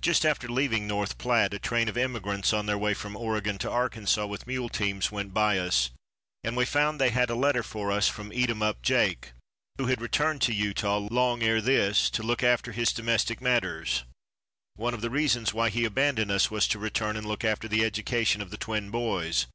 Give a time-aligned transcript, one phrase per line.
[0.00, 3.68] Just after leaving North Platte, a train of immigrants on their way from Oregon to
[3.68, 5.90] Arkansas with mule teams went by us,
[6.44, 9.32] and we found they had a letter for us from Eatumup Jake,
[9.76, 14.04] who had returned to Utah long ere this to look after his domestic matters.
[14.76, 17.84] One of the reasons why he abandoned us was to return and look after the
[17.84, 19.46] education of the twin boys.